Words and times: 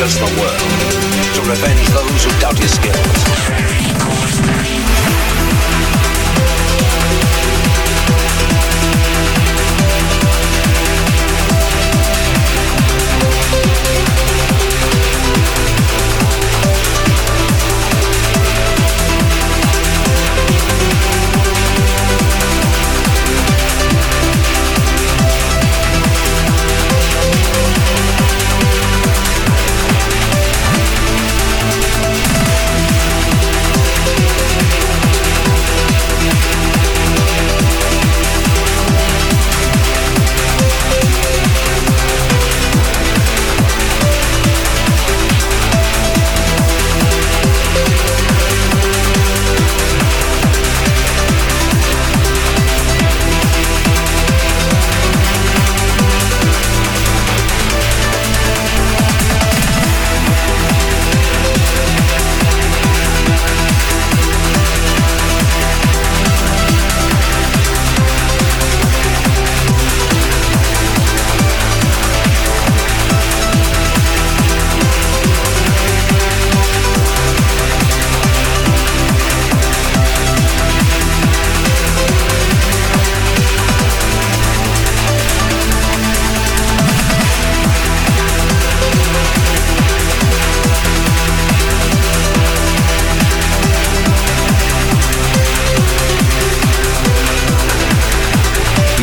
conquers 0.00 0.18
the 0.18 0.40
world 0.40 1.34
to 1.34 1.42
revenge 1.42 1.88
those 1.88 2.24
who 2.24 2.40
doubt 2.40 2.58
his 2.58 2.72
skills. 2.74 3.89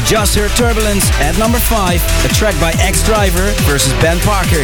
Just 0.07 0.35
heard 0.35 0.51
Turbulence 0.51 1.11
at 1.19 1.37
number 1.37 1.59
5, 1.59 1.99
a 2.23 2.33
track 2.33 2.55
by 2.61 2.71
Ex-Driver 2.79 3.51
versus 3.67 3.91
Ben 3.99 4.17
Parker. 4.21 4.63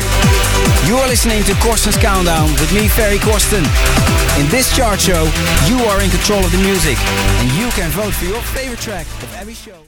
You 0.87 0.95
are 0.95 1.07
listening 1.09 1.43
to 1.43 1.53
Corsten's 1.55 1.97
Countdown 1.97 2.49
with 2.63 2.71
me, 2.71 2.87
Ferry 2.87 3.17
Corsten. 3.17 3.67
In 4.39 4.47
this 4.47 4.73
chart 4.73 5.01
show, 5.01 5.27
you 5.67 5.83
are 5.83 6.01
in 6.01 6.09
control 6.09 6.39
of 6.39 6.51
the 6.53 6.59
music, 6.59 6.97
and 6.97 7.51
you 7.59 7.67
can 7.71 7.91
vote 7.91 8.13
for 8.13 8.23
your 8.23 8.41
favorite 8.55 8.79
track 8.79 9.05
of 9.21 9.35
every 9.35 9.53
show. 9.53 9.83